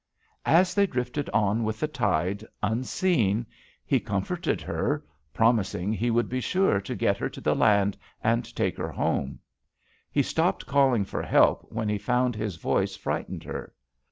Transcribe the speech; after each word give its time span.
"As 0.47 0.73
they 0.73 0.87
drifted 0.87 1.29
on 1.29 1.63
with 1.63 1.79
the 1.79 1.87
tide, 1.87 2.43
unseen, 2.63 3.41
JUST 3.43 3.47
SWEETHEARTS 3.47 3.83
he 3.85 3.99
comforted 3.99 4.61
her, 4.63 5.05
promising 5.31 5.93
he 5.93 6.09
would 6.09 6.27
be 6.27 6.41
sure 6.41 6.81
to 6.81 6.95
get 6.95 7.17
her 7.19 7.29
to 7.29 7.39
the 7.39 7.53
land 7.53 7.95
and 8.23 8.43
take 8.55 8.77
her 8.77 8.89
home. 8.89 9.37
He 10.11 10.23
stopped 10.23 10.65
calling 10.65 11.05
for 11.05 11.21
help 11.21 11.67
when 11.71 11.87
he 11.87 11.99
found 11.99 12.35
his 12.35 12.55
voice 12.55 12.95
frightened 12.95 13.43
her. 13.43 13.75